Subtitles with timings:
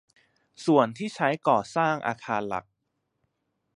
[0.65, 2.65] ส่วนที่ใช้ก่อสร้างอาคารหลัก